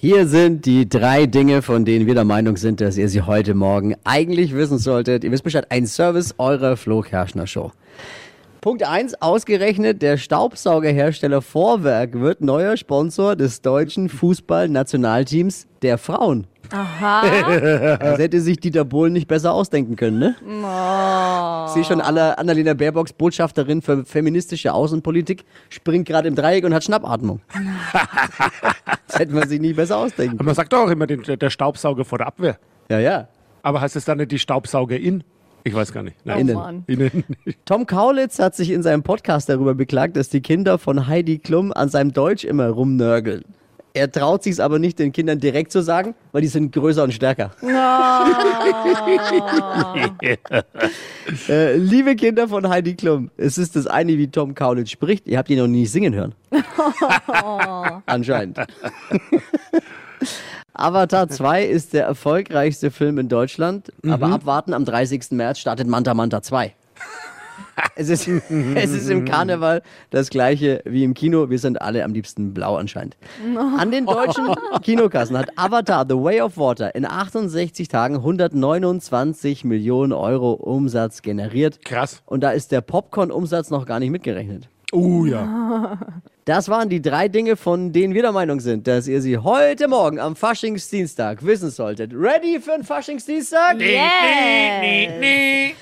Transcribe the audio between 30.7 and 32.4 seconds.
doch auch immer den, der Staubsauger vor der